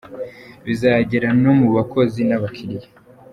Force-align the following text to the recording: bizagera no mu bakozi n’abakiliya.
bizagera 0.65 1.27
no 1.41 1.51
mu 1.59 1.67
bakozi 1.75 2.19
n’abakiliya. 2.25 2.89